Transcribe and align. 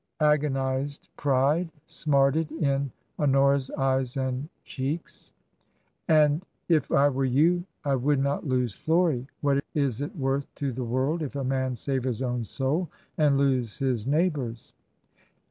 Agonized 0.21 1.09
pride 1.15 1.69
smarted 1.85 2.51
in 2.53 2.91
Honora's 3.19 3.69
eyes 3.77 4.17
and 4.17 4.49
cheeks." 4.63 5.31
And 6.07 6.43
if 6.69 6.91
I 6.91 7.07
were 7.07 7.23
you 7.23 7.63
I 7.85 7.93
would 7.93 8.17
not 8.17 8.47
lose 8.47 8.73
Florie. 8.73 9.27
What 9.41 9.63
is 9.75 10.01
it 10.01 10.15
worth 10.15 10.47
to 10.55 10.71
the 10.71 10.83
world 10.83 11.21
if 11.21 11.35
a 11.35 11.43
man 11.43 11.75
save 11.75 12.03
his 12.05 12.23
own 12.23 12.43
soul 12.45 12.89
and 13.19 13.37
lose 13.37 13.77
his 13.77 14.07
neighbour's 14.07 14.73